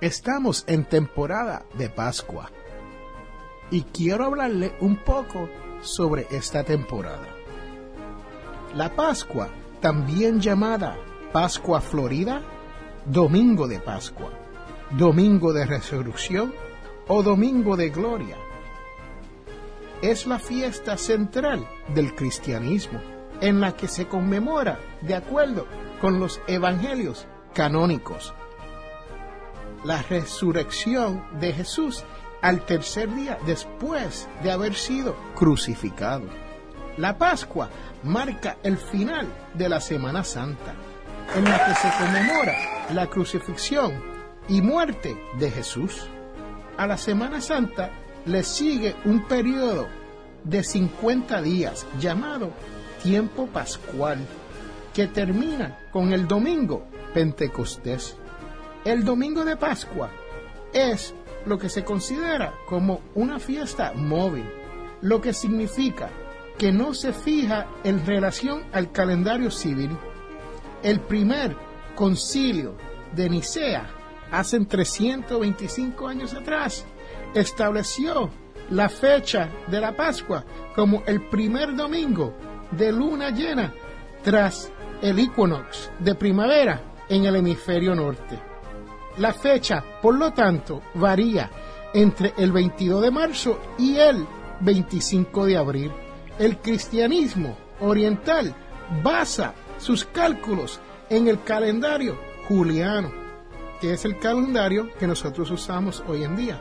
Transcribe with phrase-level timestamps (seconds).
[0.00, 2.50] Estamos en temporada de Pascua
[3.70, 5.48] y quiero hablarle un poco
[5.82, 7.28] sobre esta temporada.
[8.74, 9.48] La Pascua,
[9.80, 10.96] también llamada
[11.32, 12.42] Pascua Florida,
[13.06, 14.30] Domingo de Pascua,
[14.90, 16.52] Domingo de Resurrección
[17.06, 18.36] o Domingo de Gloria,
[20.02, 23.00] es la fiesta central del cristianismo
[23.40, 25.66] en la que se conmemora de acuerdo
[26.00, 28.34] con los evangelios canónicos
[29.84, 32.04] la resurrección de Jesús
[32.42, 36.24] al tercer día después de haber sido crucificado.
[36.96, 37.70] La Pascua
[38.02, 40.74] marca el final de la Semana Santa,
[41.34, 42.54] en la que se conmemora
[42.92, 43.92] la crucifixión
[44.48, 46.06] y muerte de Jesús.
[46.76, 47.90] A la Semana Santa
[48.26, 49.88] le sigue un periodo
[50.44, 52.50] de 50 días llamado
[53.02, 54.18] tiempo pascual,
[54.92, 58.16] que termina con el domingo Pentecostés.
[58.84, 60.10] El domingo de Pascua
[60.74, 61.14] es
[61.46, 64.44] lo que se considera como una fiesta móvil,
[65.00, 66.10] lo que significa
[66.58, 69.96] que no se fija en relación al calendario civil.
[70.82, 71.56] El primer
[71.94, 72.76] concilio
[73.14, 73.88] de Nicea,
[74.30, 76.84] hace 325 años atrás,
[77.34, 78.28] estableció
[78.68, 82.34] la fecha de la Pascua como el primer domingo
[82.70, 83.72] de luna llena
[84.22, 84.70] tras
[85.00, 88.53] el equinox de primavera en el hemisferio norte.
[89.18, 91.50] La fecha, por lo tanto, varía
[91.92, 94.26] entre el 22 de marzo y el
[94.60, 95.92] 25 de abril.
[96.38, 98.54] El cristianismo oriental
[99.02, 103.12] basa sus cálculos en el calendario juliano,
[103.80, 106.58] que es el calendario que nosotros usamos hoy en día,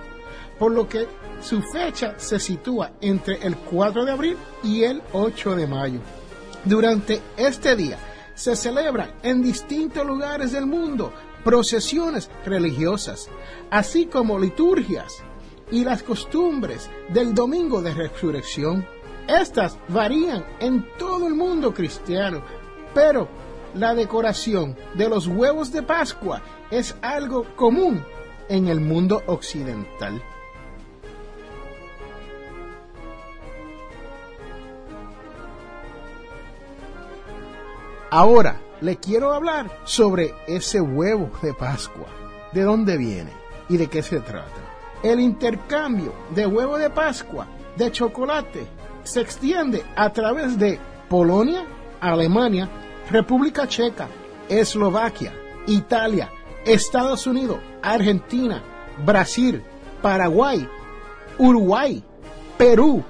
[0.59, 1.07] por lo que
[1.41, 5.99] su fecha se sitúa entre el 4 de abril y el 8 de mayo.
[6.65, 7.97] Durante este día
[8.35, 11.11] se celebran en distintos lugares del mundo
[11.43, 13.29] procesiones religiosas,
[13.69, 15.23] así como liturgias
[15.71, 18.85] y las costumbres del domingo de resurrección.
[19.27, 22.43] Estas varían en todo el mundo cristiano,
[22.93, 23.27] pero
[23.73, 28.03] la decoración de los huevos de Pascua es algo común
[28.49, 30.21] en el mundo occidental.
[38.11, 42.07] Ahora, le quiero hablar sobre ese huevo de Pascua.
[42.51, 43.31] ¿De dónde viene
[43.69, 44.61] y de qué se trata?
[45.01, 48.67] El intercambio de huevo de Pascua de chocolate
[49.03, 50.79] se extiende a través de
[51.09, 51.65] Polonia,
[52.01, 52.69] Alemania,
[53.09, 54.09] República Checa,
[54.49, 55.33] Eslovaquia,
[55.65, 56.29] Italia,
[56.65, 58.61] Estados Unidos, Argentina,
[59.05, 59.63] Brasil,
[60.01, 60.67] Paraguay,
[61.37, 62.03] Uruguay,
[62.57, 63.01] Perú,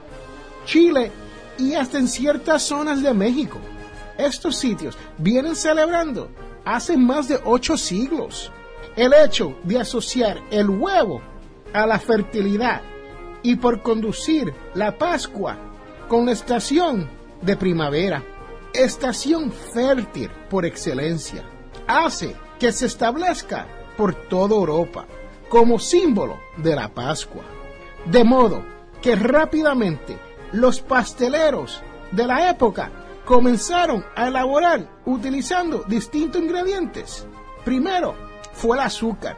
[0.66, 1.12] Chile
[1.58, 3.58] y hasta en ciertas zonas de México
[4.18, 6.30] estos sitios vienen celebrando
[6.66, 8.52] hace más de ocho siglos.
[8.96, 11.22] El hecho de asociar el huevo
[11.74, 12.82] a la fertilidad
[13.42, 15.58] y por conducir la Pascua
[16.08, 17.10] con la estación
[17.42, 18.24] de primavera,
[18.74, 21.44] estación fértil por excelencia,
[21.88, 23.68] hace que se establezca
[23.98, 25.06] por toda Europa
[25.50, 27.44] como símbolo de la Pascua.
[28.06, 28.64] De modo
[29.02, 30.18] que rápidamente
[30.52, 31.82] los pasteleros
[32.12, 32.92] de la época
[33.26, 37.28] comenzaron a elaborar utilizando distintos ingredientes.
[37.64, 38.16] Primero
[38.54, 39.38] fue el azúcar,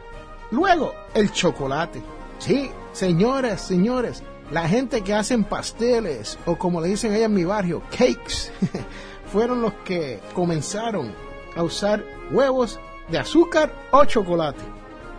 [0.50, 2.02] luego el chocolate.
[2.38, 7.44] Sí, señores, señores, la gente que hacen pasteles o como le dicen allá en mi
[7.44, 8.52] barrio, cakes,
[9.32, 11.12] fueron los que comenzaron
[11.56, 12.78] a usar huevos
[13.08, 14.62] de azúcar o chocolate.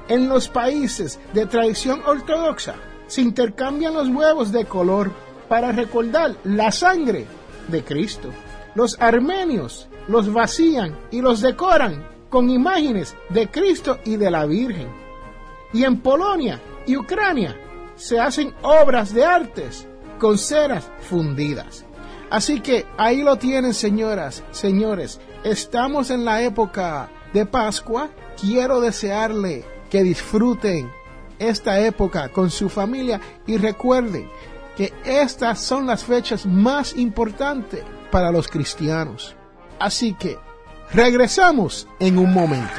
[0.07, 2.75] En los países de tradición ortodoxa
[3.07, 5.11] se intercambian los huevos de color
[5.49, 7.25] para recordar la sangre
[7.67, 8.29] de Cristo.
[8.77, 14.87] Los armenios los vacían y los decoran con imágenes de Cristo y de la Virgen.
[15.73, 17.59] Y en Polonia y Ucrania
[17.95, 19.87] se hacen obras de artes
[20.19, 21.85] con ceras fundidas.
[22.29, 25.19] Así que ahí lo tienen, señoras, señores.
[25.43, 28.11] Estamos en la época de Pascua.
[28.39, 30.91] Quiero desearle que disfruten
[31.39, 34.29] esta época con su familia y recuerden
[34.75, 37.83] que estas son las fechas más importantes
[38.17, 39.35] para los cristianos.
[39.77, 40.39] Así que
[40.91, 42.73] regresamos en un momento.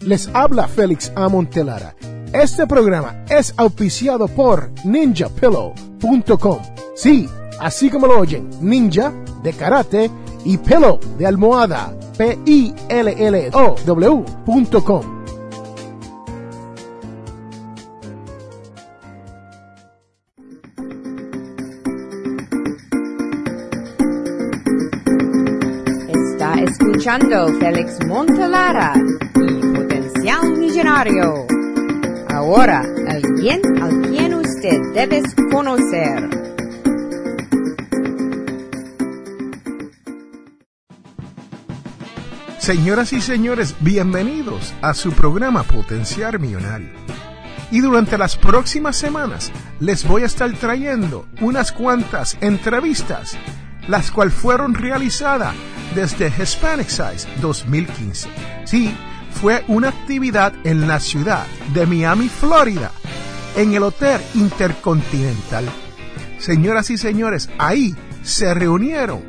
[0.00, 1.96] Les habla Félix Amontelara.
[2.34, 6.58] Este programa es auspiciado por ninjapillow.com.
[6.94, 7.26] Sí,
[7.60, 9.10] así como lo oyen, ninja
[9.42, 10.10] de karate
[10.44, 11.96] y pillow de almohada.
[12.16, 13.56] P-I-L-L-O-W.com.
[26.08, 31.46] Está escuchando Félix Montelara y Potencial Millonario.
[32.30, 36.45] Ahora, alguien al quien usted debe conocer.
[42.66, 46.88] Señoras y señores, bienvenidos a su programa Potenciar Millonario.
[47.70, 53.38] Y durante las próximas semanas les voy a estar trayendo unas cuantas entrevistas,
[53.86, 55.54] las cuales fueron realizadas
[55.94, 58.28] desde Hispanic Size 2015.
[58.64, 58.92] Sí,
[59.30, 62.90] fue una actividad en la ciudad de Miami, Florida,
[63.54, 65.66] en el Hotel Intercontinental.
[66.40, 69.22] Señoras y señores, ahí se reunieron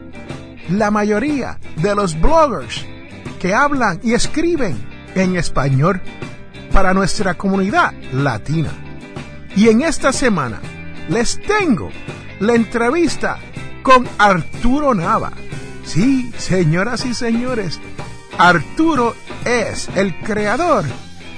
[0.69, 2.83] la mayoría de los bloggers
[3.53, 4.77] hablan y escriben
[5.15, 6.01] en español
[6.71, 8.69] para nuestra comunidad latina.
[9.55, 10.59] Y en esta semana
[11.09, 11.89] les tengo
[12.39, 13.39] la entrevista
[13.83, 15.33] con Arturo Nava.
[15.83, 17.81] Sí, señoras y señores,
[18.38, 19.15] Arturo
[19.45, 20.83] es el creador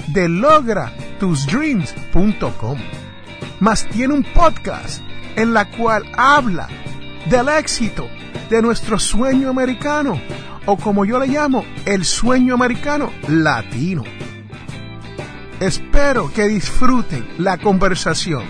[0.07, 2.79] de logratusdreams.com.
[3.59, 5.03] Más tiene un podcast
[5.35, 6.67] en la cual habla
[7.29, 8.07] del éxito
[8.49, 10.19] de nuestro sueño americano
[10.69, 14.03] o como yo le llamo, el sueño americano latino.
[15.59, 18.43] Espero que disfruten la conversación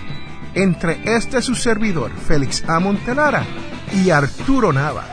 [0.52, 2.78] entre este su servidor, Félix A.
[2.78, 3.42] Montelara,
[3.94, 5.06] y Arturo Nava.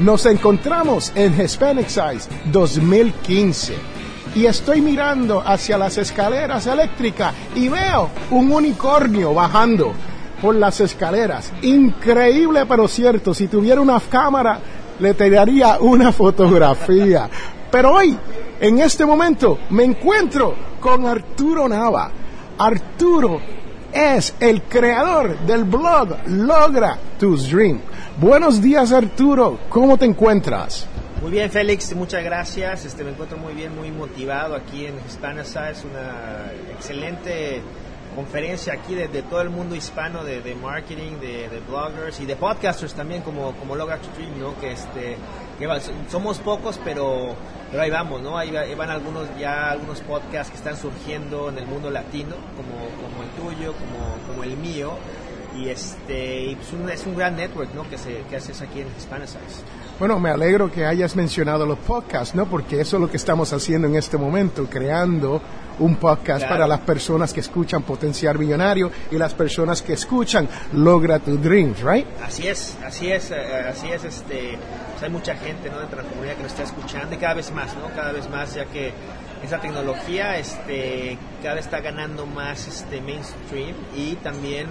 [0.00, 3.93] Nos encontramos en Hispanic Size 2015
[4.34, 9.92] y estoy mirando hacia las escaleras eléctricas y veo un unicornio bajando
[10.42, 11.52] por las escaleras.
[11.62, 13.32] Increíble, pero cierto.
[13.32, 14.58] Si tuviera una cámara,
[14.98, 17.28] le tiraría una fotografía.
[17.70, 18.16] Pero hoy,
[18.60, 22.10] en este momento, me encuentro con Arturo Nava.
[22.58, 23.40] Arturo
[23.92, 27.80] es el creador del blog Logra tus Dreams.
[28.20, 29.58] Buenos días, Arturo.
[29.68, 30.88] ¿Cómo te encuentras?
[31.24, 32.84] Muy bien, Félix, muchas gracias.
[32.84, 35.70] Este, me encuentro muy bien, muy motivado aquí en Hispanasa.
[35.70, 37.62] Es una excelente
[38.14, 42.36] conferencia aquí de, de todo el mundo hispano de, de marketing, de, bloggers y de
[42.36, 44.60] podcasters también, como, como Logra Stream, ¿no?
[44.60, 45.16] Que, este,
[45.58, 45.78] que va,
[46.10, 47.34] somos pocos, pero,
[47.70, 48.36] pero ahí vamos, ¿no?
[48.36, 53.22] Ahí, van algunos, ya algunos podcasts que están surgiendo en el mundo latino, como, como
[53.22, 54.98] el tuyo, como, como el mío
[55.56, 57.88] y este y pues un, es un gran network ¿no?
[57.88, 59.28] que, se, que haces aquí en Hispanic
[59.98, 62.46] Bueno, me alegro que hayas mencionado los podcasts, ¿no?
[62.46, 65.40] Porque eso es lo que estamos haciendo en este momento, creando
[65.78, 66.54] un podcast Claro.
[66.54, 71.80] para las personas que escuchan Potenciar Millonario y las personas que escuchan Logra tu Dreams,
[71.82, 72.06] right?
[72.24, 73.36] Así es, así es, eh,
[73.68, 74.58] así es, este,
[74.92, 75.78] pues hay mucha gente, ¿no?
[75.78, 77.88] Dentro de la comunidad que nos está escuchando y cada vez más, ¿no?
[77.94, 78.92] Cada vez más, ya que
[79.44, 84.66] esa tecnología, este, cada vez está ganando más, este, mainstream y también,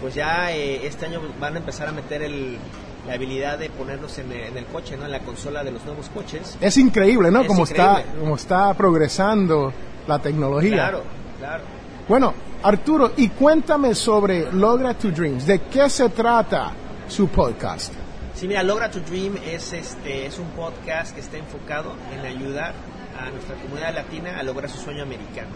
[0.00, 2.58] pues ya eh, este año van a empezar a meter el,
[3.06, 5.04] la habilidad de ponernos en, el- en el coche, ¿no?
[5.04, 6.56] En la consola de los nuevos coches.
[6.60, 7.42] Es increíble, ¿no?
[7.42, 9.72] Es como está, como está progresando
[10.06, 10.72] la tecnología.
[10.74, 11.02] Claro,
[11.38, 11.62] claro.
[12.08, 15.46] Bueno, Arturo, y cuéntame sobre Logra tu Dreams.
[15.46, 16.72] ¿De qué se trata
[17.08, 17.92] su podcast?
[18.34, 22.74] Sí, mira, Logra tu Dream es, este, es un podcast que está enfocado en ayudar
[23.18, 25.50] a nuestra comunidad latina a lograr su sueño americano.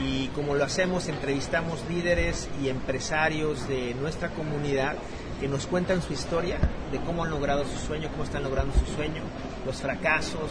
[0.00, 4.94] Y como lo hacemos, entrevistamos líderes y empresarios de nuestra comunidad
[5.40, 6.58] que nos cuentan su historia
[6.92, 9.22] de cómo han logrado su sueño, cómo están logrando su sueño,
[9.66, 10.50] los fracasos,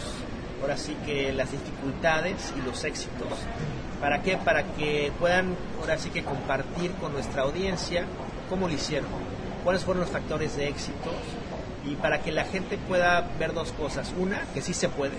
[0.60, 3.28] ahora sí que las dificultades y los éxitos.
[4.00, 4.36] ¿Para qué?
[4.36, 8.04] Para que puedan ahora sí que compartir con nuestra audiencia
[8.48, 9.08] cómo lo hicieron,
[9.62, 11.10] cuáles fueron los factores de éxito
[11.86, 14.12] y para que la gente pueda ver dos cosas.
[14.18, 15.16] Una, que sí se puede,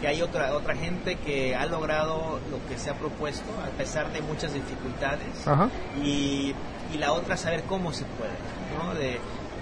[0.00, 4.12] que hay otra, otra gente que ha logrado lo que se ha propuesto a pesar
[4.12, 5.28] de muchas dificultades.
[6.02, 6.54] Y,
[6.92, 8.32] y, la otra, saber cómo se puede,
[8.76, 8.94] ¿no?
[8.94, 9.18] de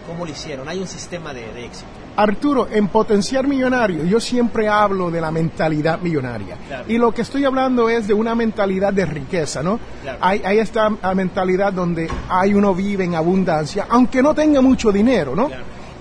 [0.06, 0.68] cómo lo hicieron.
[0.68, 1.86] Hay un sistema de, éxito.
[2.16, 6.56] Arturo, en Potenciar Millonario, yo siempre hablo de la mentalidad millonaria.
[6.86, 9.80] Y lo que estoy hablando es de una mentalidad de riqueza, ¿no?
[10.20, 15.34] Hay, hay, esta mentalidad donde hay uno vive en abundancia, aunque no tenga mucho dinero,
[15.34, 15.50] ¿no?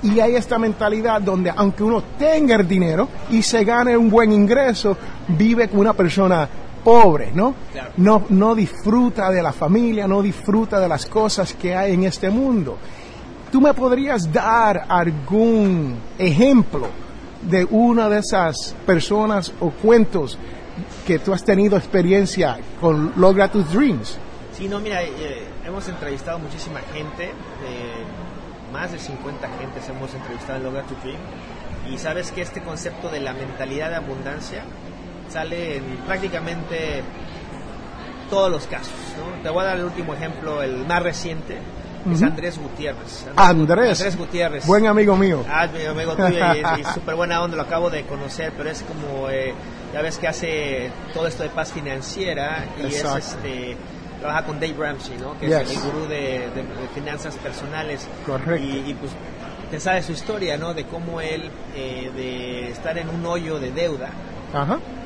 [0.03, 4.31] Y hay esta mentalidad donde aunque uno tenga el dinero y se gane un buen
[4.33, 4.97] ingreso,
[5.29, 6.47] vive como una persona
[6.83, 7.55] pobre, ¿no?
[7.97, 12.29] No, no disfruta de la familia, no disfruta de las cosas que hay en este
[12.29, 12.77] mundo.
[13.53, 16.87] ¿Tú me podrías dar algún ejemplo
[17.43, 20.39] de una de esas personas o cuentos
[21.05, 24.17] que tú has tenido experiencia con Logra tus Dreams?
[24.57, 27.25] Sí, no, mira, eh, hemos entrevistado muchísima gente.
[27.25, 28.03] Eh,
[28.71, 31.19] más de 50 gentes hemos entrevistado en Logra to Dream
[31.91, 34.63] y sabes que este concepto de la mentalidad de abundancia
[35.29, 37.03] sale en prácticamente
[38.31, 38.95] todos los casos.
[39.43, 41.59] Te voy a dar el último ejemplo, el más reciente,
[42.11, 43.25] es Andrés Gutiérrez.
[43.35, 44.17] Andrés, Andrés.
[44.17, 44.65] Gutiérrez.
[44.65, 45.43] Buen amigo mío.
[45.49, 49.29] Ah, mi amigo tuyo y, súper buena onda, lo acabo de conocer, pero es como,
[49.29, 49.53] eh,
[49.93, 53.77] ya ves que hace todo esto de paz financiera y es este
[54.23, 55.37] trabaja con Dave Ramsey, ¿no?
[55.37, 56.49] Que es el gurú de,
[56.95, 58.07] finanzas personales.
[58.25, 58.65] Correcto.
[58.65, 59.11] Y, pues
[59.69, 60.73] te sabe su historia, ¿no?
[60.73, 64.11] De cómo él, eh, de estar en un hoyo de deuda,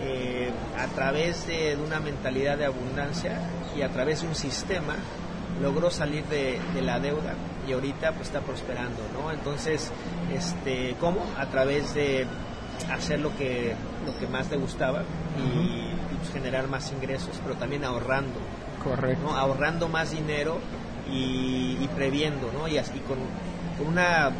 [0.03, 3.39] eh, a través de, una mentalidad de abundancia
[3.75, 4.95] y a través de un sistema,
[5.61, 7.33] logró salir de, la deuda
[7.67, 9.31] y ahorita pues está prosperando, ¿no?
[9.31, 9.91] Entonces,
[10.33, 11.21] este, ¿cómo?
[11.37, 12.25] A través de
[12.91, 15.01] hacer lo que, lo que más le gustaba
[15.37, 18.39] y, pues, generar más ingresos, pero también ahorrando.
[18.83, 19.29] Correcto.
[19.29, 20.59] Ahorrando más dinero
[21.11, 22.67] y, previendo, ¿no?
[22.67, 23.17] Y así con,
[23.85, 24.31] una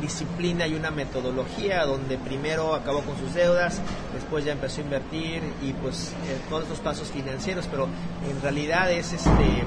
[0.00, 3.80] disciplina y una metodología donde primero acabó con sus deudas,
[4.12, 7.86] después ya empezó a invertir y pues eh, todos estos pasos financieros, pero
[8.28, 9.64] en realidad es este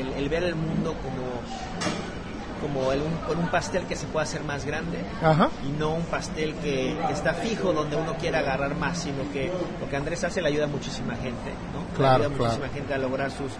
[0.00, 1.40] el, ver el mundo como
[2.60, 4.98] como el, un, un, pastel que se puede hacer más grande
[5.66, 9.88] y no un pastel que, está fijo donde uno quiere agarrar más, sino que lo
[9.88, 11.96] que Andrés hace le ayuda a muchísima gente, ¿no?
[11.96, 13.52] Claro, ayuda a muchísima gente a lograr sus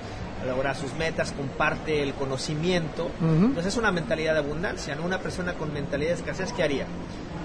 [0.42, 3.10] a lograr sus metas, comparte el conocimiento.
[3.20, 5.04] Entonces es una mentalidad de abundancia, ¿no?
[5.04, 6.86] Una persona con mentalidad de escasez, ¿qué haría?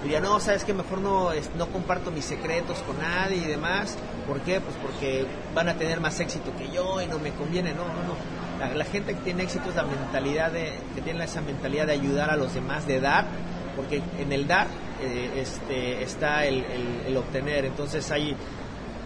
[0.02, 3.96] Diría, no, sabes que mejor no, no comparto mis secretos con nadie y demás.
[4.26, 4.60] ¿Por qué?
[4.60, 7.72] Pues porque van a tener más éxito que yo y no me conviene.
[7.72, 11.40] No, no, no la, gente que tiene éxito es la mentalidad de, que tiene esa
[11.40, 13.26] mentalidad de ayudar a los demás, de dar,
[13.74, 14.66] porque en el dar
[15.02, 16.64] eh, este, está el,
[17.06, 17.64] el, obtener.
[17.64, 18.34] Entonces hay,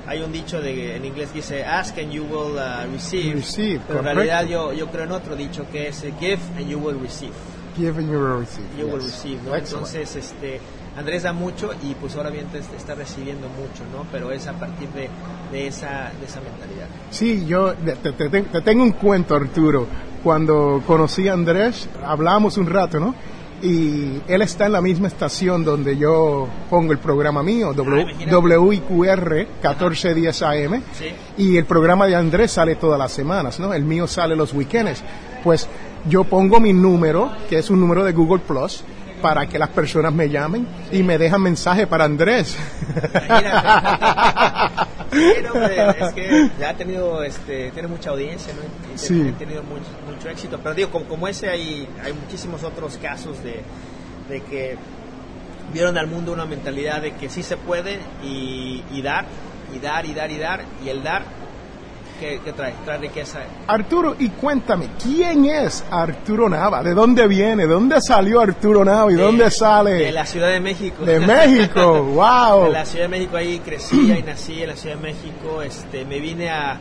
[0.06, 3.80] hay un dicho de, en inglés que dice, ask and you will uh, receive.
[3.86, 6.98] pero en realidad yo, yo creo en otro dicho que es, give and you will
[7.00, 7.32] receive.
[7.80, 8.66] Give and you will receive.
[8.78, 10.60] You will receive, Entonces, este
[10.96, 12.46] Andrés da mucho y pues ahora bien
[12.76, 14.06] está recibiendo mucho, ¿no?
[14.12, 15.08] Pero es a partir de,
[15.50, 16.88] de, esa, de esa mentalidad.
[17.10, 19.86] Sí, yo te, te, tengo un cuento, Arturo.
[20.22, 23.14] Cuando conocí a Andrés, hablamos un rato, ¿no?
[23.62, 30.42] y él está en la misma estación donde yo pongo el programa mío, WIQR 1410
[30.42, 30.82] AM,
[31.36, 33.74] y el programa de Andrés sale todas las semanas, ¿no?
[33.74, 35.02] El mío sale los weekends.
[35.44, 35.68] Pues
[36.08, 38.84] yo pongo mi número, que es un número de Google Plus,
[39.20, 42.56] para que las personas me llamen y me dejan mensaje para Andrés.
[45.12, 48.62] es que ya ha tenido, este, tiene mucha audiencia, ¿no?
[48.96, 49.32] sí.
[49.34, 50.58] Ha tenido mucho, éxito.
[50.62, 53.62] Pero digo, como, como, ese hay, hay muchísimos otros casos de,
[54.28, 54.76] de que
[55.72, 59.26] vieron al mundo una mentalidad de que sí se puede y, y dar,
[59.74, 61.22] y dar, y dar, y dar, y el dar
[62.20, 63.38] ¿Qué trae, trae riqueza.
[63.66, 66.82] Arturo, y cuéntame, ¿quién es Arturo Nava?
[66.82, 67.66] ¿De dónde viene?
[67.66, 69.92] ¿De dónde salió Arturo Nava y dónde sale?
[69.92, 71.02] De la Ciudad de México.
[71.02, 72.64] De México, wow.
[72.64, 75.62] De la Ciudad de México, ahí crecí, ahí nací en la Ciudad de México.
[75.62, 76.78] Este, me vine a,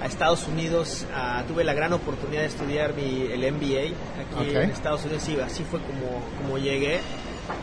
[0.00, 1.04] a Estados Unidos,
[1.48, 5.64] tuve la gran oportunidad de estudiar mi, el MBA aquí en Estados Unidos y así
[5.68, 7.00] fue como, como llegué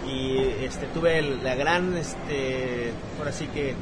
[0.06, 3.74] y este, tuve la gran, este, por así que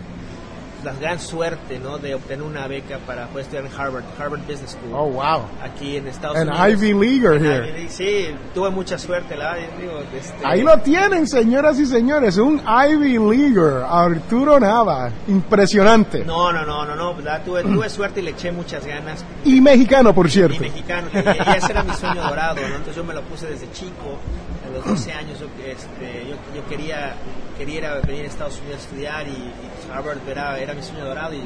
[0.83, 1.97] la gran suerte, ¿no?
[1.97, 4.93] De obtener una beca para poder estudiar en Harvard, Harvard Business School.
[4.93, 5.43] Oh, wow.
[5.61, 6.69] Aquí en Estados An Unidos.
[6.69, 7.89] Ivy Leaguer here.
[7.89, 10.45] sí, tuve mucha suerte, la digo, este...
[10.45, 16.23] Ahí lo tienen, señoras y señores, un Ivy Leaguer, Arturo Nava, impresionante.
[16.25, 17.13] No, no, no, no, no,
[17.43, 19.23] tuve, tuve suerte y le eché muchas ganas.
[19.43, 20.55] Y mexicano, por cierto.
[20.55, 22.67] Y mexicano, y ese era mi sueño dorado, ¿no?
[22.67, 24.19] Entonces yo me lo puse desde chico
[24.65, 27.15] a los 12 años yo, este, yo, yo, quería,
[27.57, 29.51] quería venir a Estados Unidos a estudiar y,
[29.91, 31.43] Harvard era, era, mi sueño dorado y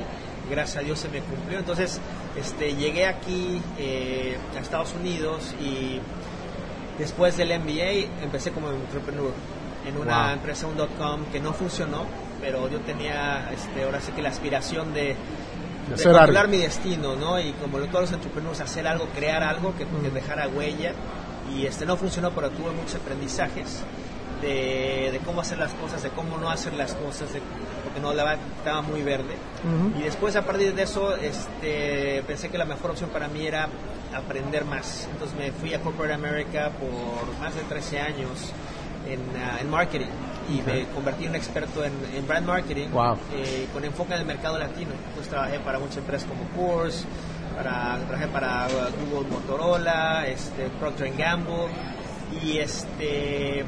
[0.50, 1.60] gracias a Dios se me cumplió.
[1.60, 2.00] Entonces
[2.40, 6.00] este, llegué aquí eh, a Estados Unidos y
[6.98, 9.32] Después del MBA empecé como entrepreneur
[9.88, 12.06] en una empresa, un dot com, que no funcionó,
[12.42, 15.16] pero yo tenía, este, ahora sí que la aspiración de,
[15.96, 17.40] de controlar mi destino, ¿no?
[17.40, 20.94] Y como todos los entrepreneurs, hacer algo, crear algo que, que dejara huella.
[21.56, 23.84] Y este no funcionó, pero tuve muchos aprendizajes
[24.42, 27.30] de, cómo hacer las cosas, de cómo no hacer las cosas,
[27.84, 29.36] porque no la estaba muy verde.
[29.98, 33.70] Y después a partir de eso este, pensé que la mejor opción para mí era
[34.16, 35.08] aprender más.
[35.12, 38.52] Entonces me fui a Corporate America por más de 13 años
[39.08, 40.08] en, ah, en marketing
[40.50, 42.88] y me convertí en un experto en, brand marketing
[43.34, 44.92] eh, con enfoque en el mercado latino.
[45.10, 47.06] Entonces trabajé para muchas empresas como Coors,
[47.56, 48.68] para, trabajé para
[49.12, 51.68] Google Motorola, este, Procter Gamble
[52.42, 53.66] y este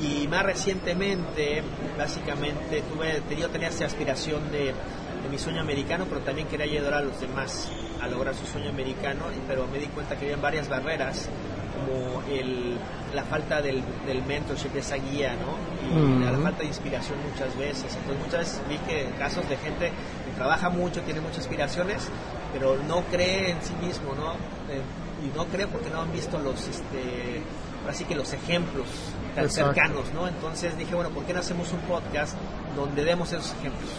[0.00, 1.62] y más recientemente
[1.98, 6.94] básicamente tuve yo tenía esa aspiración de, de, mi sueño americano pero también quería ayudar
[6.94, 7.70] a los demás
[8.00, 11.28] a lograr su sueño americano pero me di cuenta que había varias barreras
[11.72, 12.76] como el,
[13.14, 15.56] la falta del, del mentorship, esa guía, ¿no?
[15.88, 17.96] Y la falta de inspiración muchas veces.
[17.96, 22.08] Entonces muchas veces vi que casos de gente que trabaja mucho, tiene muchas aspiraciones,
[22.52, 24.32] pero no cree en sí mismo, ¿no?
[24.72, 24.80] Eh,
[25.24, 27.42] y no cree porque no han visto los, este,
[27.88, 28.86] así que los ejemplos
[29.34, 30.28] tan cercanos, ¿no?
[30.28, 32.34] Entonces dije, bueno, ¿por qué no hacemos un podcast
[32.76, 33.90] donde demos esos ejemplos?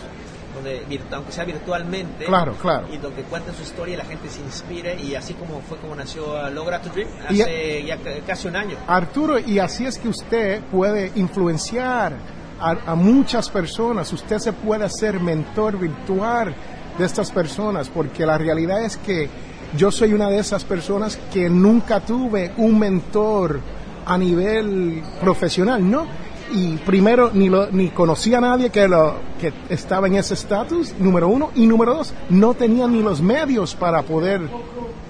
[0.55, 2.87] Donde, aunque sea virtualmente, claro, claro.
[2.93, 5.95] y donde cuenten su historia y la gente se inspire, y así como fue como
[5.95, 8.77] nació Logra to Dream hace ya casi un año.
[8.87, 12.13] Arturo, y así es que usted puede influenciar
[12.59, 16.53] a, a muchas personas, usted se puede hacer mentor virtual
[16.99, 19.29] de estas personas, porque la realidad es que
[19.75, 23.59] yo soy una de esas personas que nunca tuve un mentor
[24.05, 26.05] a nivel profesional, ¿no?
[26.51, 30.93] Y primero, ni, lo, ni conocía a nadie que, lo, que estaba en ese estatus,
[30.99, 31.51] número uno.
[31.55, 34.41] Y número dos, no tenía ni los medios para poder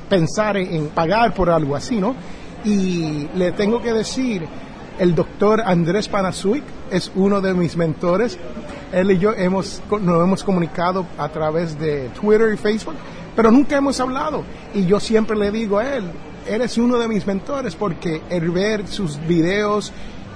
[0.09, 2.15] pensar en, pagar por algo así, ¿no?
[2.63, 4.45] Y le tengo que decir,
[4.99, 8.37] el doctor Andrés Panasuik es uno de mis mentores.
[8.93, 12.95] Él y yo hemos, nos hemos comunicado a través de Twitter y Facebook
[13.35, 14.43] pero nunca hemos hablado.
[14.73, 16.03] Y yo siempre le digo a él,
[16.47, 19.91] eres uno de mis mentores porque ver sus videos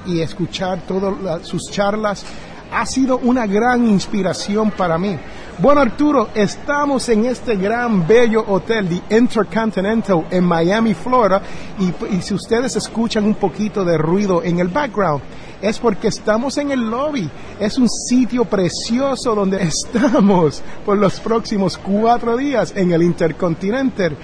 [0.06, 2.26] y escuchar todas sus charlas
[2.72, 5.18] ha sido una gran inspiración para mí.
[5.60, 11.42] Bueno, Arturo, estamos en este gran, bello hotel, The Intercontinental, en Miami, Florida,
[11.80, 15.24] y, y, si ustedes escuchan un poquito de ruido en el background,
[15.62, 17.30] es porque estamos en el lobby.
[17.60, 24.16] Es un sitio precioso donde estamos por los próximos cuatro días en el Intercontinental.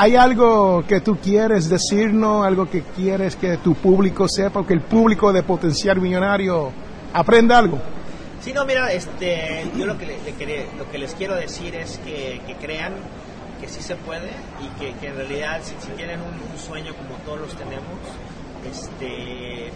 [0.00, 4.74] ¿Hay algo que tú quieres decirnos, algo que quieres que tu público sepa, o que
[4.74, 6.70] el público de Potencial Millonario
[7.12, 7.80] aprenda algo?
[8.40, 10.16] Sí, no, mira, este, yo lo que,
[10.78, 12.92] lo que les quiero decir es que, crean
[13.60, 14.30] que sí se puede
[14.62, 17.98] y que, en realidad si, tienen un, un, sueño como todos los tenemos,
[18.70, 19.72] este,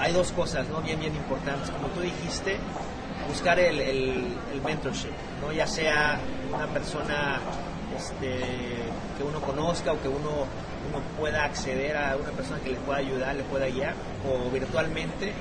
[0.00, 0.80] hay dos cosas ¿no?
[0.82, 1.68] bien, bien importantes.
[1.70, 2.58] Como tú dijiste,
[3.28, 5.52] buscar el, el, mentorship, ¿no?
[5.52, 6.20] ya sea
[6.54, 7.40] una persona
[7.96, 8.38] este,
[9.16, 10.30] que uno conozca o que uno,
[10.88, 13.94] uno pueda acceder a una persona que le pueda ayudar, le pueda guiar,
[14.28, 15.32] o virtualmente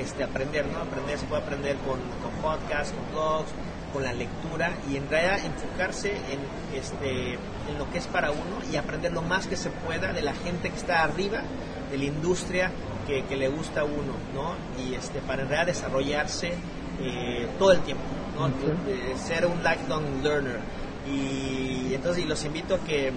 [0.00, 0.78] este, aprender, ¿no?
[0.80, 3.50] Aprender, se puede aprender con, con podcasts, con blogs,
[3.92, 8.58] con la lectura y en realidad enfocarse en, este, en lo que es para uno
[8.72, 11.42] y aprender lo más que se pueda de la gente que está arriba
[11.90, 12.70] de la industria
[13.06, 14.54] que, le gusta a uno, ¿no?
[14.82, 16.54] Y este, para en realidad desarrollarse
[17.00, 18.04] eh, todo el tiempo,
[18.38, 18.48] ¿no?
[19.18, 20.60] ser un lifelong learner.
[21.10, 23.12] Y entonces los invito a que,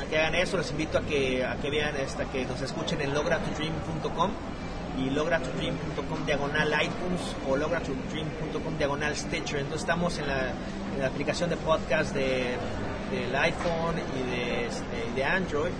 [0.00, 3.00] a que hagan eso, los invito a que, a que vean, hasta que nos escuchen
[3.00, 4.30] en logratodream.com
[4.98, 9.60] y logratodream.com diagonal iTunes o logratodream.com diagonal Stitcher.
[9.60, 10.52] Entonces estamos en la,
[11.06, 12.56] aplicación de podcast de,
[13.12, 15.70] del iPhone y de, este, de Android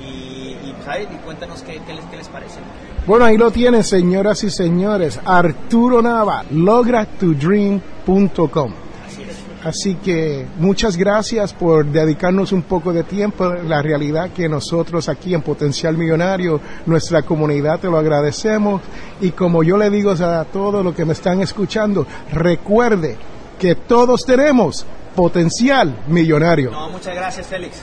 [0.00, 2.60] y, y, pues, y cuéntanos qué, qué, les, qué, les, parece.
[3.06, 5.20] Bueno, ahí lo tienen, señoras y señores.
[5.24, 8.81] Arturo Nava, logratodream.com.
[9.64, 13.46] Así que muchas gracias por dedicarnos un poco de tiempo.
[13.46, 18.82] La realidad que nosotros aquí en Potencial Millonario, nuestra comunidad, te lo agradecemos.
[19.20, 23.16] Y como yo le digo a todos los que me están escuchando, recuerde
[23.58, 26.72] que todos tenemos potencial millonario.
[26.90, 27.82] Muchas gracias, Félix.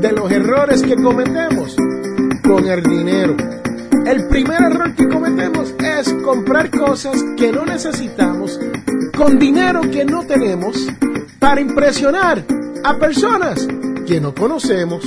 [0.00, 1.76] de los errores que cometemos
[2.42, 3.36] con el dinero.
[4.06, 8.58] El primer error que cometemos es comprar cosas que no necesitamos
[9.16, 10.86] con dinero que no tenemos
[11.38, 12.42] para impresionar
[12.82, 13.68] a personas
[14.06, 15.04] que no conocemos.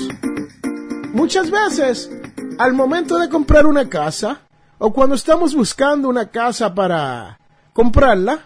[1.12, 2.12] Muchas veces,
[2.60, 4.41] al momento de comprar una casa,
[4.77, 7.39] o cuando estamos buscando una casa para
[7.73, 8.41] comprarla,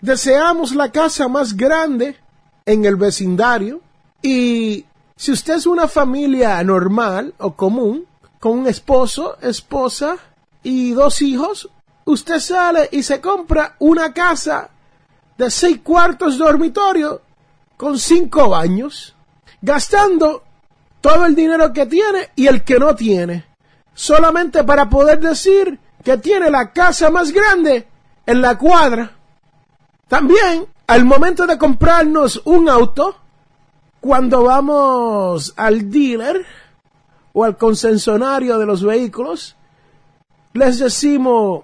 [0.00, 2.16] deseamos la casa más grande
[2.64, 3.82] en el vecindario
[4.22, 4.86] y
[5.22, 8.06] si usted es una familia normal o común,
[8.40, 10.16] con un esposo, esposa
[10.64, 11.70] y dos hijos,
[12.06, 14.70] usted sale y se compra una casa
[15.38, 17.22] de seis cuartos dormitorio
[17.76, 19.14] con cinco baños,
[19.60, 20.42] gastando
[21.00, 23.46] todo el dinero que tiene y el que no tiene,
[23.94, 27.86] solamente para poder decir que tiene la casa más grande
[28.26, 29.12] en la cuadra.
[30.08, 33.21] También, al momento de comprarnos un auto,
[34.02, 36.44] cuando vamos al dealer
[37.32, 39.56] o al concesionario de los vehículos,
[40.54, 41.62] les decimos,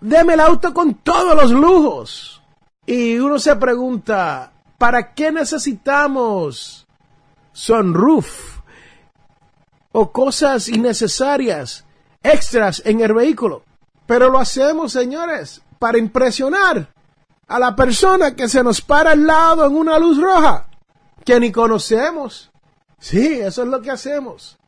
[0.00, 2.42] deme el auto con todos los lujos.
[2.86, 6.86] Y uno se pregunta, ¿para qué necesitamos
[7.52, 8.60] sunroof
[9.92, 11.84] o cosas innecesarias,
[12.22, 13.62] extras en el vehículo?
[14.06, 16.94] Pero lo hacemos, señores, para impresionar
[17.46, 20.68] a la persona que se nos para al lado en una luz roja,
[21.24, 22.50] que ni conocemos.
[22.98, 24.58] Sí, eso es lo que hacemos.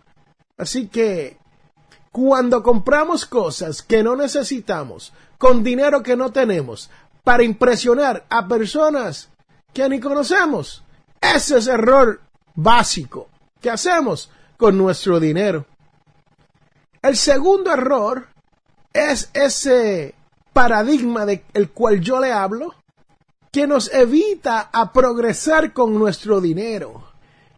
[0.56, 1.38] Así que,
[2.12, 6.90] cuando compramos cosas que no necesitamos, con dinero que no tenemos,
[7.22, 9.28] para impresionar a personas
[9.72, 10.82] que ni conocemos.
[11.20, 12.20] Ese es el error
[12.54, 13.28] básico
[13.60, 15.66] que hacemos con nuestro dinero.
[17.02, 18.28] El segundo error
[18.92, 20.14] es ese
[20.52, 22.74] paradigma del cual yo le hablo,
[23.56, 27.04] que nos evita a progresar con nuestro dinero.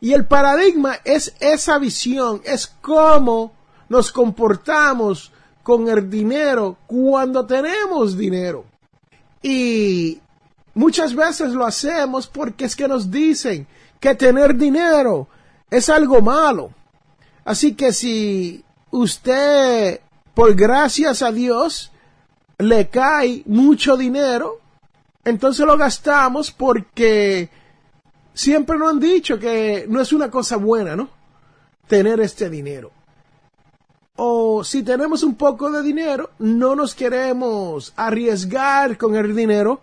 [0.00, 3.52] Y el paradigma es esa visión, es cómo
[3.88, 8.64] nos comportamos con el dinero cuando tenemos dinero.
[9.42, 10.20] Y
[10.72, 13.66] muchas veces lo hacemos porque es que nos dicen
[13.98, 15.26] que tener dinero
[15.68, 16.70] es algo malo.
[17.44, 20.00] Así que si usted,
[20.32, 21.90] por gracias a Dios,
[22.56, 24.61] le cae mucho dinero,
[25.29, 27.49] entonces lo gastamos porque
[28.35, 31.09] siempre nos han dicho que no es una cosa buena, ¿no?
[31.87, 32.93] Tener este dinero
[34.21, 39.81] o si tenemos un poco de dinero, no nos queremos arriesgar con el dinero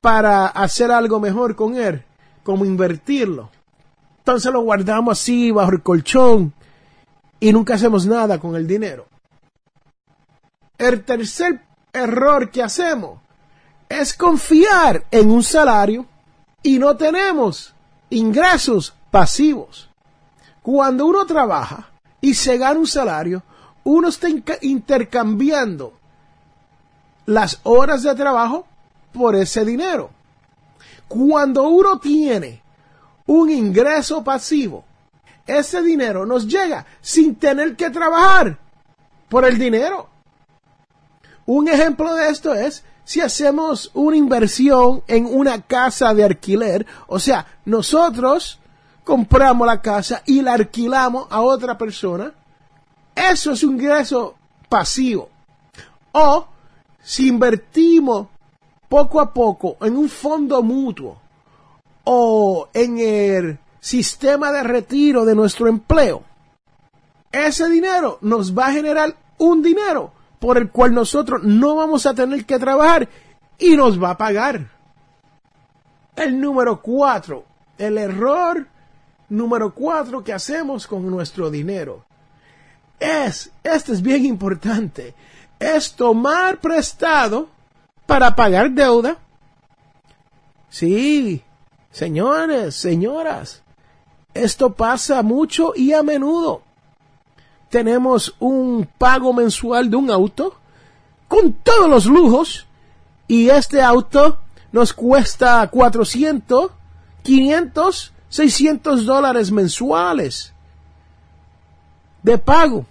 [0.00, 2.04] para hacer algo mejor con él,
[2.42, 3.50] como invertirlo.
[4.18, 6.52] Entonces lo guardamos así bajo el colchón
[7.38, 9.06] y nunca hacemos nada con el dinero.
[10.76, 11.60] El tercer
[11.92, 13.20] error que hacemos
[13.88, 16.06] es confiar en un salario
[16.62, 17.74] y no tenemos
[18.10, 19.88] ingresos pasivos.
[20.62, 21.90] Cuando uno trabaja,
[22.24, 23.42] y se gana un salario,
[23.84, 24.28] uno está
[24.62, 25.92] intercambiando
[27.26, 28.66] las horas de trabajo
[29.12, 30.10] por ese dinero.
[31.06, 32.62] Cuando uno tiene
[33.26, 34.84] un ingreso pasivo,
[35.46, 38.58] ese dinero nos llega sin tener que trabajar
[39.28, 40.08] por el dinero.
[41.44, 47.18] Un ejemplo de esto es si hacemos una inversión en una casa de alquiler, o
[47.18, 48.58] sea, nosotros
[49.04, 52.32] compramos la casa y la alquilamos a otra persona,
[53.14, 54.34] eso es un ingreso
[54.68, 55.28] pasivo.
[56.12, 56.46] O
[57.02, 58.28] si invertimos
[58.88, 61.20] poco a poco en un fondo mutuo
[62.04, 66.22] o en el sistema de retiro de nuestro empleo,
[67.30, 70.12] ese dinero nos va a generar un dinero
[70.44, 73.08] por el cual nosotros no vamos a tener que trabajar
[73.58, 74.68] y nos va a pagar.
[76.14, 77.46] El número cuatro,
[77.78, 78.66] el error
[79.30, 82.04] número cuatro que hacemos con nuestro dinero
[83.00, 85.14] es, esto es bien importante,
[85.58, 87.48] es tomar prestado
[88.04, 89.16] para pagar deuda.
[90.68, 91.42] Sí,
[91.90, 93.62] señores, señoras,
[94.34, 96.60] esto pasa mucho y a menudo.
[97.68, 100.56] Tenemos un pago mensual de un auto
[101.28, 102.66] con todos los lujos
[103.26, 104.38] Y este auto
[104.70, 106.70] nos cuesta 400,
[107.22, 110.52] 500, 600 dólares mensuales
[112.22, 112.84] de pago.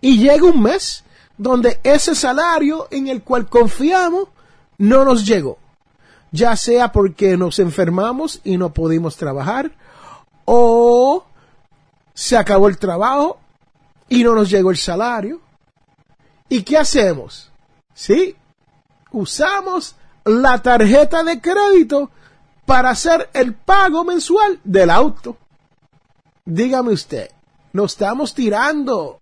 [0.00, 1.04] Y llega un mes
[1.36, 4.28] donde ese salario en el cual confiamos
[4.78, 5.58] no nos llegó.
[6.30, 9.70] Ya sea porque nos enfermamos y no pudimos trabajar,
[10.44, 11.24] o
[12.24, 13.38] se acabó el trabajo
[14.08, 15.42] y no nos llegó el salario.
[16.48, 17.52] ¿Y qué hacemos?
[17.92, 18.34] Sí,
[19.10, 22.10] usamos la tarjeta de crédito
[22.64, 25.36] para hacer el pago mensual del auto.
[26.46, 27.30] Dígame usted,
[27.74, 29.20] nos estamos tirando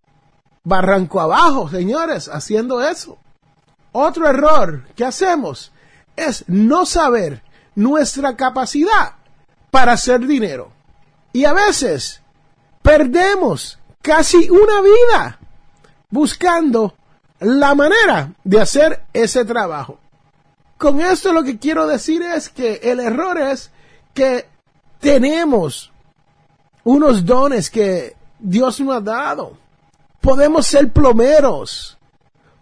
[0.62, 3.18] barranco abajo, señores, haciendo eso.
[3.90, 5.72] Otro error que hacemos
[6.14, 7.42] es no saber
[7.74, 9.16] nuestra capacidad
[9.72, 10.70] para hacer dinero.
[11.32, 12.21] Y a veces
[12.82, 15.38] perdemos casi una vida
[16.10, 16.94] buscando
[17.40, 19.98] la manera de hacer ese trabajo.
[20.76, 23.70] Con esto lo que quiero decir es que el error es
[24.12, 24.46] que
[25.00, 25.92] tenemos
[26.84, 29.56] unos dones que Dios nos ha dado.
[30.20, 31.98] Podemos ser plomeros,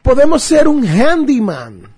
[0.02, 1.94] podemos ser un handyman,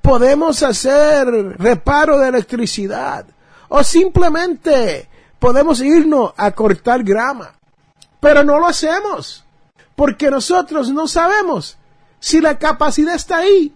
[0.00, 1.26] podemos hacer
[1.58, 3.26] reparo de electricidad
[3.68, 5.08] o simplemente
[5.42, 7.54] podemos irnos a cortar grama.
[8.20, 9.44] Pero no lo hacemos
[9.96, 11.76] porque nosotros no sabemos
[12.20, 13.74] si la capacidad está ahí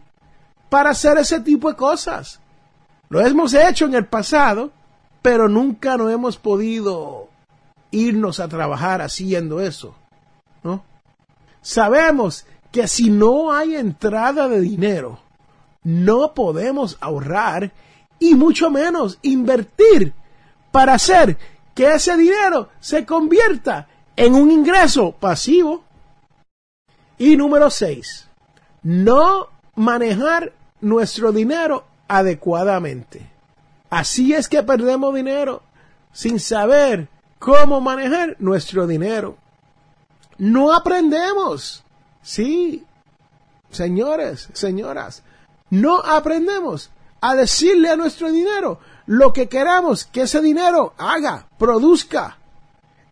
[0.71, 2.39] para hacer ese tipo de cosas.
[3.09, 4.71] Lo hemos hecho en el pasado,
[5.23, 7.31] pero nunca no hemos podido
[7.91, 9.97] irnos a trabajar haciendo eso.
[11.63, 15.19] Sabemos que si no hay entrada de dinero,
[15.83, 17.73] no podemos ahorrar
[18.21, 20.15] y mucho menos invertir
[20.71, 23.87] para hacer que ese dinero se convierta
[24.17, 25.85] en un ingreso pasivo.
[27.19, 28.29] Y número seis,
[28.83, 33.31] no manejar nuestro dinero adecuadamente.
[33.91, 35.63] Así es que perdemos dinero
[36.13, 37.09] sin saber
[37.39, 39.37] cómo manejar nuestro dinero.
[40.39, 41.85] No aprendemos.
[42.23, 42.85] Sí,
[43.71, 45.23] señores, señoras,
[45.69, 46.91] no aprendemos
[47.31, 52.39] a decirle a nuestro dinero lo que queramos que ese dinero haga, produzca.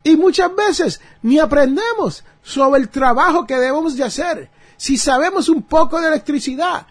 [0.03, 5.63] Y muchas veces ni aprendemos sobre el trabajo que debemos de hacer si sabemos un
[5.63, 6.87] poco de electricidad,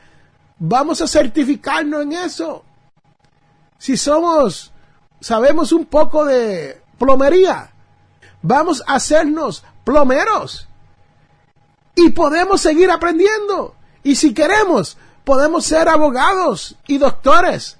[0.57, 2.63] vamos a certificarnos en eso.
[3.77, 4.71] Si somos,
[5.19, 7.71] sabemos un poco de plomería,
[8.41, 10.67] vamos a hacernos plomeros.
[11.95, 13.75] Y podemos seguir aprendiendo.
[14.01, 17.77] Y si queremos, podemos ser abogados y doctores.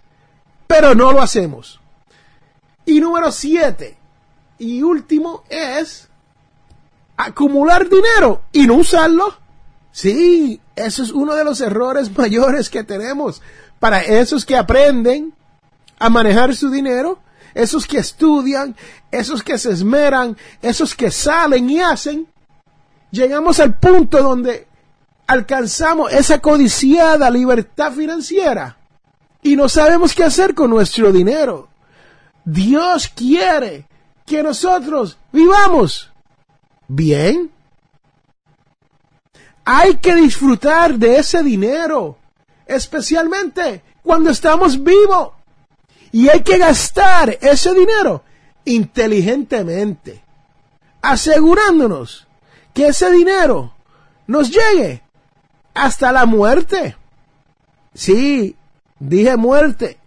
[0.67, 1.79] Pero no lo hacemos.
[2.86, 3.97] Y número siete,
[4.58, 6.10] y último, es
[7.17, 9.38] acumular dinero y no usarlo.
[9.91, 13.41] Sí, eso es uno de los errores mayores que tenemos
[13.79, 15.34] para esos que aprenden
[15.99, 17.19] a manejar su dinero,
[17.53, 18.75] esos que estudian,
[19.12, 22.27] esos que se esmeran, esos que salen y hacen.
[23.12, 24.67] Llegamos al punto donde
[25.27, 28.77] alcanzamos esa codiciada libertad financiera
[29.41, 31.69] y no sabemos qué hacer con nuestro dinero.
[32.45, 33.88] Dios quiere
[34.25, 36.12] que nosotros vivamos
[36.88, 37.51] bien,
[39.65, 42.17] hay que disfrutar de ese dinero,
[42.65, 45.29] especialmente cuando estamos vivos.
[46.12, 48.23] Y hay que gastar ese dinero
[48.65, 50.23] inteligentemente,
[51.01, 52.27] asegurándonos
[52.73, 53.73] que ese dinero
[54.27, 55.01] nos llegue
[55.73, 56.95] hasta la muerte.
[57.93, 58.55] Sí,
[58.99, 59.97] dije muerte,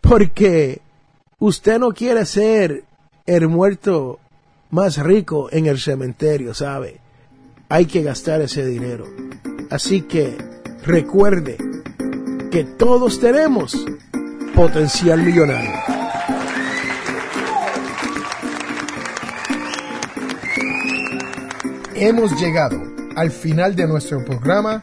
[0.00, 0.80] porque
[1.38, 2.84] usted no quiere ser
[3.26, 4.20] el muerto
[4.70, 7.00] más rico en el cementerio, ¿sabe?
[7.68, 9.04] hay que gastar ese dinero.
[9.70, 10.36] Así que
[10.84, 11.56] recuerde
[12.50, 13.84] que todos tenemos
[14.54, 15.72] potencial millonario.
[21.94, 22.80] Hemos llegado
[23.16, 24.82] al final de nuestro programa